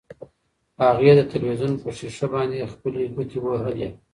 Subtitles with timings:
[0.83, 3.89] هغې د تلویزیون په شیشه باندې خپلې ګوتې وهلې.